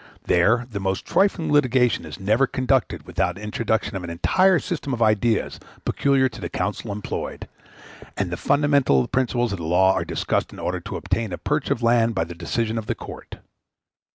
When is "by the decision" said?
12.15-12.79